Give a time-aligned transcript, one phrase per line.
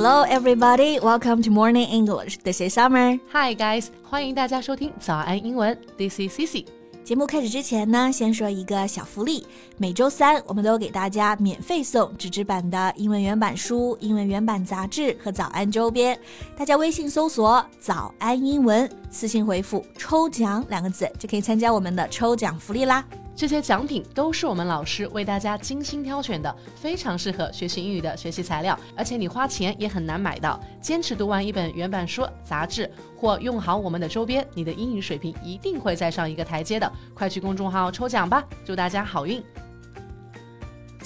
[0.00, 1.00] Hello, everybody.
[1.00, 2.38] Welcome to Morning English.
[2.44, 3.18] This is Summer.
[3.32, 3.86] Hi, guys.
[4.04, 5.76] 欢迎大家收听早安英文。
[5.96, 6.66] This is Cici.
[7.02, 9.44] 节目开始之前呢，先说一个小福利。
[9.76, 16.16] 每周三我们都给大家免费送纸质版的英文原版书、英文原版杂志和早安周边。
[16.56, 23.04] 大家微信搜索“早安英文”，私信回复“抽奖”两个字，就可以参加我们的抽奖福利啦。
[23.38, 30.58] 这些奖品都是我们老师为大家精心挑选的，非常适合学习英语的学习材料，而且你花钱也很难买到。
[30.80, 36.92] 坚持读完一本原版书、杂志，或用好我们的周边，你的英语水平一定会再上一个台阶的。
[37.14, 39.40] 快去公众号抽奖吧，祝大家好运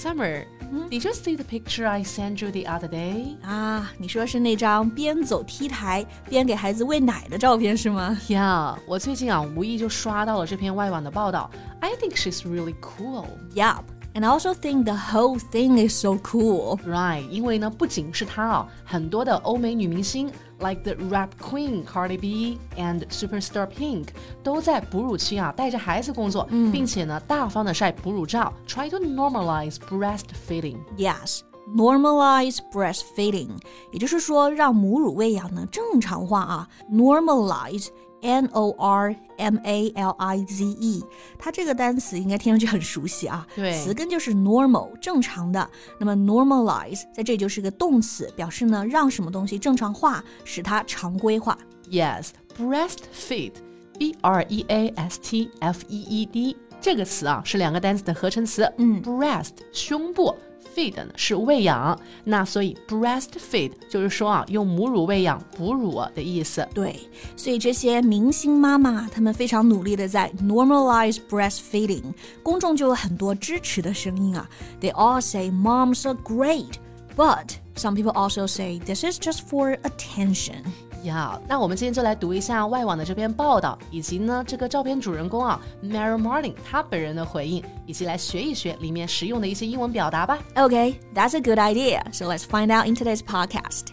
[0.01, 3.37] ！Summer。Did you see the picture I sent you the other day?
[3.41, 8.17] 啊，你说是那张边走 T 台边给孩子喂奶的照片是吗？
[8.27, 11.49] Yeah，我最近啊无意就刷到了这篇外网的报道。
[11.79, 13.27] I think she's really cool.
[13.55, 13.83] Yup.
[14.13, 16.79] And I also think the whole thing is so cool.
[16.87, 24.07] Right，因为呢，不仅是她啊，很多的欧美女明星，like the rap queen Cardi B and superstar Pink，
[24.41, 30.77] 都在哺乳期啊带着孩子工作，嗯、并且呢大方的晒哺乳照，try to normalize breastfeeding.
[30.97, 31.41] Yes.
[31.75, 33.49] Normalize breastfeeding，
[33.91, 37.89] 也就是说让母乳喂养呢正常化啊，normalize
[38.22, 41.04] N O R M A L I Z E，
[41.38, 43.46] 它这个单词应该听上去很熟悉啊。
[43.54, 45.68] 对，词根就是 normal，正常的。
[45.98, 51.58] 那么 normalize 在这里就是个动词，表示呢让什么东西正常化，使它常规化。
[51.90, 58.72] Yes，breastfeed，B R E A S T F E E D 这个词啊是两个单词的合成词。
[58.78, 60.34] 嗯，breast 胸部。
[60.75, 66.67] feed 呢是喂养，那所以 breastfeed 就是说啊，用母乳喂养哺乳的意思。
[66.73, 66.99] 对，
[67.35, 74.47] 所以这些明星妈妈她们非常努力的在 normalize breastfeeding，公众就有很多支持的声音啊。
[74.79, 76.73] They all say moms are great,
[77.15, 80.63] but some people also say this is just for attention.
[81.03, 90.39] 呀，那我们今天就来读一下外网的这篇报道，以及呢这个照片主人公啊，Mary Martin 她本人的回应，以及来学一学里面实用的一些英文表达吧。
[90.55, 92.01] Okay, that's a good idea.
[92.11, 93.85] So let's find out in today's podcast.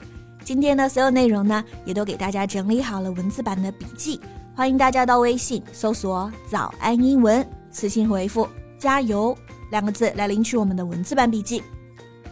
[0.42, 4.20] 今天的所有内容呢，也都给大家整理好了文字版的笔记，
[4.56, 8.48] 欢迎大家到微信搜索“早安英文”，私信回复“
[8.78, 9.36] 加油”
[9.70, 11.62] 两个字来领取我们的文字版笔记。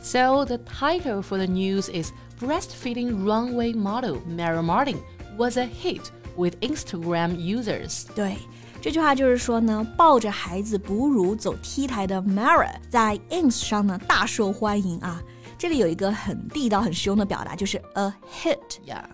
[0.02, 4.97] So the title for the news is Breastfeeding runway model Mary Martin
[5.37, 8.05] was a hit with Instagram users.
[8.15, 8.37] 对，
[8.81, 15.21] 这句话就是说呢，抱着孩子哺乳走 T 台的 Mara 在 Ins 上呢大受欢迎啊。
[15.59, 18.59] 这里有一个很地道、很实用的表达，就是 a hit。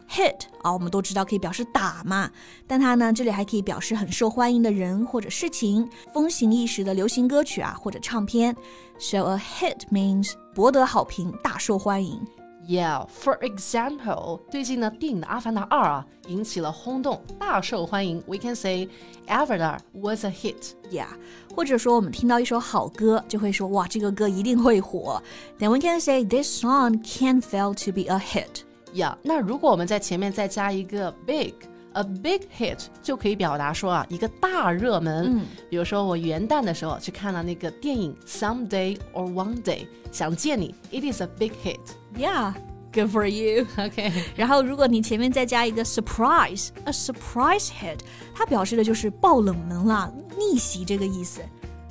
[0.10, 2.30] hit 啊，我们都知道可以表示打嘛，
[2.68, 8.54] 但它呢这里还可以表示很受欢迎的人或者事情，风行一时的流行歌曲啊或者唱片。
[9.00, 12.20] So a hit means 博得好评，大受欢迎。
[12.67, 18.23] Yeah, for example，最近呢，电影的《阿凡达二》啊，引起了轰动，大受欢迎。
[18.27, 18.89] We can say
[19.27, 20.73] Avatar was a hit.
[20.91, 21.07] Yeah，
[21.55, 25.23] 或者说我们听到一首好歌，就会说哇，这个歌一定会火。
[25.59, 28.63] Then we can say this song can't fail to be a hit.
[28.93, 31.55] Yeah，那如果我们在前面再加一个 big。
[31.94, 35.38] A big hit 就可以表达说啊，一个大热门。
[35.38, 41.80] 嗯，比如说我元旦的时候去看了那个电影《Someday or One Day》，想见你，It is a big hit.
[42.18, 42.54] Yeah.
[42.92, 43.66] Good for you.
[43.76, 47.98] OK，然后如果你前面再加一个 surprise，a surprise hit，
[48.36, 51.42] 它表示的就是爆冷门啦，逆袭这个意思。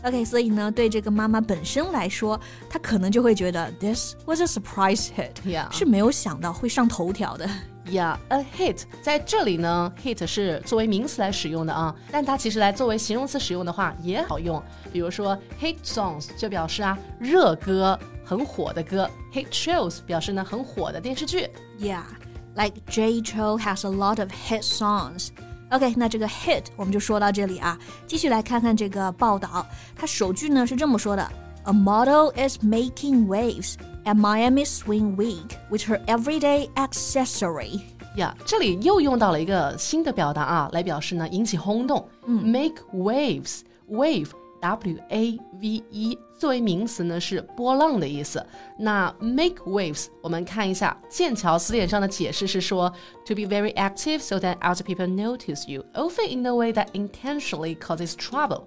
[0.04, 7.50] OK，所以呢，对这个妈妈本身来说，她可能就会觉得 this was a surprise hit，是没有想到会上头条的。
[7.91, 14.61] Yeah，a hit 在这里呢，hit 是作为名词来使用的啊，但它其实来作为形容词使用的话也好用。
[14.91, 21.49] 比如说 hit songs 就表示啊热歌，很火的歌；hit shows 表示呢很火的电视剧。
[21.79, 29.65] Yeah，like J Cho has a lot of hit songs。OK，那这个 hit 我们就说到这里啊，继续来看看这个报道，
[29.95, 31.31] 它首句呢是这么说的：
[31.63, 33.75] A model is making waves。
[34.05, 37.81] at Miami Swing Week with her everyday accessory.
[38.15, 42.07] 呀，这里又用到了一个新的表达啊，来表示呢引起轰动。
[42.25, 48.43] 嗯，make waves，wave。W A V E 作为名词呢是波浪的意思。
[48.79, 52.91] 那 make waves，我们看一下剑桥词典上的解释是说，
[53.23, 57.77] to be very active so that other people notice you, often in a way that intentionally
[57.77, 58.63] causes trouble.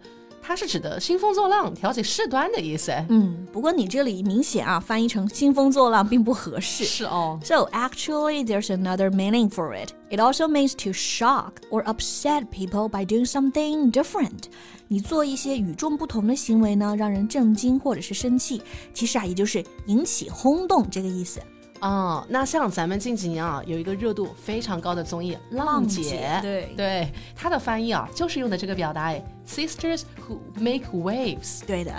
[0.48, 2.92] 它是指的兴风作浪、挑起事端的意思。
[3.10, 6.84] 嗯，不过你这里明显啊，翻译成兴风作浪并不合适。
[6.86, 7.40] 是哦。
[7.44, 9.90] So actually, there's another meaning for it.
[10.12, 14.44] It also means to shock or upset people by doing something different.
[14.88, 18.62] 你做一些与众不同的行为呢，让人震惊或者是生气，
[18.94, 21.42] 其实啊，也就是引起轰动这个意思。
[21.82, 31.66] 哦，那像咱们近几年啊，有一个热度非常高的综艺《浪姐》，姐对对，它的翻译啊，就是用的这个表达哎，Sisters who make waves。
[31.68, 31.94] 对的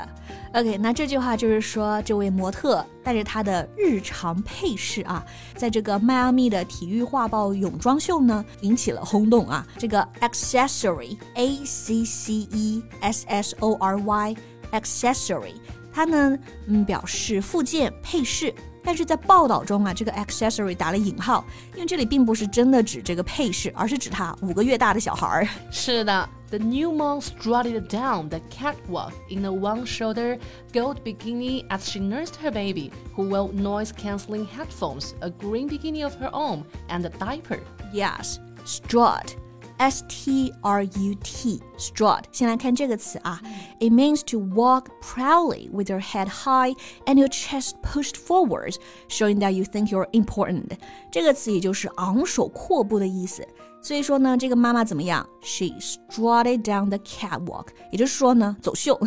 [0.55, 5.25] ，OK，那这句话就是说，这位模特带着她的日常配饰啊，
[5.55, 9.65] 在这个迈阿密的体育画报泳装秀呢，引起了轰动啊。
[9.77, 15.55] 这个 accessory，A C C E S S O R Y，accessory，
[15.93, 18.53] 它呢，嗯，表示附件、配饰。
[18.86, 21.46] 但是在报道中啊，这个 accessory 打了引号，
[21.76, 25.48] 因为这里并不是真的指这个配饰，而是指他五个月大的小孩儿。
[25.70, 30.40] 是的，The new mom strutted down the catwalk in a one-shoulder
[30.74, 36.16] gold bikini as she nursed her baby, who wore noise-canceling headphones, a green bikini of
[36.16, 37.60] her own, and a diaper.
[37.94, 39.36] Yes, strut.
[39.78, 43.42] S T R U T strut，先来看这个词啊，
[43.80, 46.76] it means to walk proudly with your head high
[47.06, 48.76] and your chest pushed forwards,
[49.10, 50.78] showing that you think you're important。
[51.12, 53.48] 这个词也就是昂首阔步的意思。
[53.82, 55.28] 所以说呢，这个妈妈怎么样？
[55.42, 59.00] She strutted down the catwalk，也就是说呢，走秀。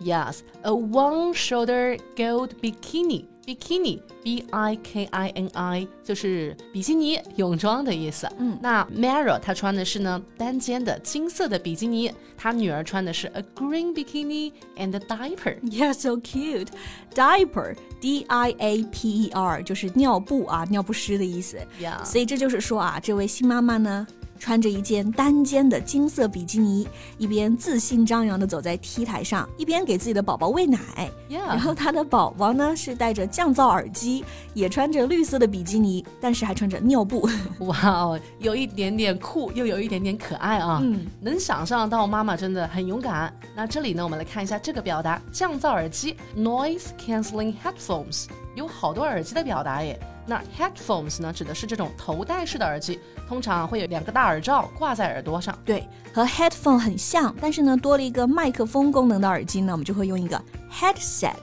[0.00, 3.26] Yes, a one-shoulder gold bikini.
[3.45, 8.29] Bikini, B-I-K-I-N-I，就是比基尼泳装的意思。
[8.37, 15.59] 嗯，那 Mara 她穿的是呢单肩的金色的比基尼，她女儿穿的是 a green bikini and a diaper.
[15.61, 16.67] Yeah, so cute.
[17.15, 21.57] Diaper, D-I-A-P-E-R，就是尿布啊，尿不湿的意思。
[21.81, 22.05] Yeah.
[22.05, 24.05] 所以这就是说啊，这位新妈妈呢。
[24.39, 26.87] 穿着一件单肩的金色比基尼，
[27.17, 30.79] 一边自信张扬地走在 T 台上，一边给自己的宝宝喂奶。
[31.27, 37.29] 然后他的宝宝呢是戴着降噪耳机，也穿着绿色的比基尼，但是还穿着尿布。
[37.59, 40.79] 哇哦，有一点点酷，又有一点点可爱啊！
[40.81, 43.31] 嗯，能想象到妈妈真的很勇敢。
[43.55, 48.25] 那这里呢，我们来看一下这个表达：降噪耳机 （noise cancelling headphones）。
[48.55, 49.99] 有好多耳机的表达耶。
[50.29, 55.57] 那 headphones 呢，指的是这种头戴式的耳机，通常会有两个大耳罩挂在耳朵上。
[55.65, 60.39] 对，和 headphone 很像，但是呢，多了一个麦克风功能的耳机呢，我们就会用一个
[60.71, 61.33] headset。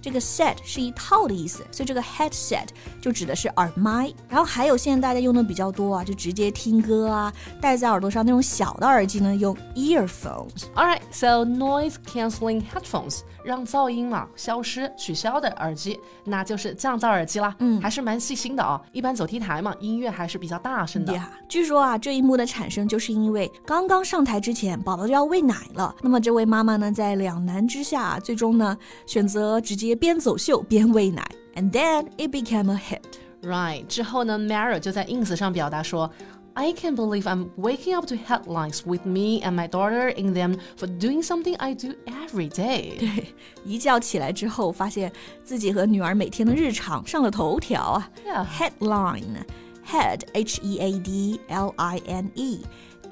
[0.00, 2.66] 这个 set 是一套的意思，所以这个 headset
[3.00, 4.12] 就指的是耳麦。
[4.28, 10.64] 然后还有现在大家用的比较多啊，就直接听歌啊，戴在耳朵上那种小的耳机呢，用 earphones。
[10.74, 17.54] All right，so noise cancelling headphones 让噪音嘛消失、取消的耳机，那就是降噪耳机啦。
[17.58, 18.80] 嗯还是蛮细心的啊。
[18.92, 21.12] 一般走 T 台嘛，音乐还是比较大声的。
[21.12, 25.94] 呀据说啊，这一幕的产生就是因为刚刚上台之前，宝宝就要喂奶了。
[26.02, 28.76] 那么这位妈妈呢，在两难之下，最终呢
[29.06, 31.25] 选择直接 边走秀边喂奶，
[31.55, 33.01] and then it became a hit。
[33.41, 36.11] Right 之后呢，Mara 就在 ins 上表达说。
[36.57, 40.87] I can't believe I'm waking up to headlines with me and my daughter in them for
[40.87, 42.97] doing something I do every day.
[42.97, 43.33] 对，
[43.65, 45.11] 一觉起来之后，发现
[45.43, 48.09] 自己和女儿每天的日常上了头条啊。
[48.25, 48.45] Yeah.
[48.47, 49.43] Headline,
[49.85, 52.61] head, H E A D L I N E.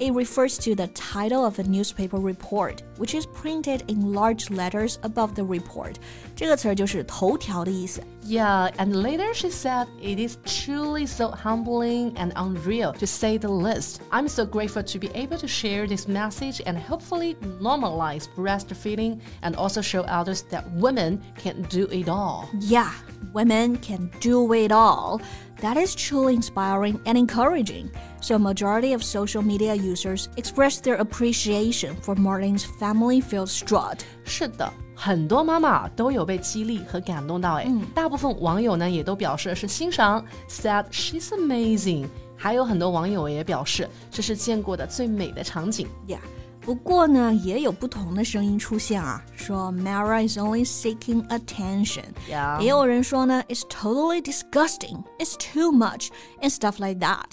[0.00, 4.98] It refers to the title of a newspaper report, which is printed in large letters
[5.04, 5.98] above the report.
[6.34, 8.02] 这个词儿就是头条的意思。
[8.24, 13.48] Yeah, and later she said, It is truly so humbling and unreal, to say the
[13.48, 14.00] least.
[14.10, 19.54] I'm so grateful to be able to share this message and hopefully normalize breastfeeding and
[19.54, 22.48] also show others that women can do it all.
[22.58, 22.90] Yeah,
[23.32, 25.20] women can do it all.
[25.60, 27.90] That is truly inspiring and encouraging.
[28.20, 34.00] So, a majority of social media users expressed their appreciation for Martin's family-filled strut.
[34.24, 42.06] 是的，很多妈妈都有被激励和感动到，哎，大部分网友呢也都表示是欣赏，said she's amazing。
[42.36, 45.88] 还有很多网友也表示这是见过的最美的场景。
[46.06, 46.18] Yeah.
[46.69, 52.03] 不过呢，也有不同的声音出现啊，说 Mara is only seeking attention。
[52.59, 55.03] 也有人说呢，It's totally disgusting.
[55.17, 56.09] It's too much
[56.39, 57.23] and stuff like that.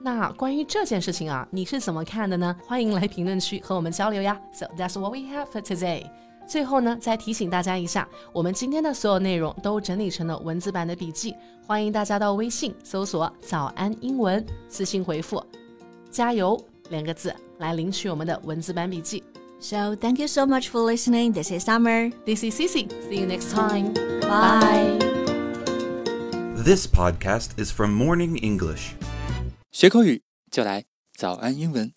[0.00, 2.56] 那关于这件事情啊，你是怎么看的呢？
[2.66, 4.40] 欢迎来评论区和我们交流呀。
[4.54, 6.06] So that's what we have for today.
[6.46, 11.36] 最后呢，再提醒大家一下，我们今天的所有内容都整理成了文字版的笔记，
[11.66, 15.44] 欢迎大家到微信搜索“早安英文”，私信回复
[16.10, 16.58] “加油”
[16.89, 19.23] 两个字来领取我们的文字版笔记。
[19.59, 21.33] So thank you so much for listening.
[21.33, 22.11] This is Summer.
[22.25, 22.89] This is Cici.
[23.09, 23.93] See you next time.
[24.21, 24.97] Bye.
[26.63, 28.93] This podcast is from Morning English.
[29.71, 30.85] 学口语就来
[31.15, 31.93] 早安英文。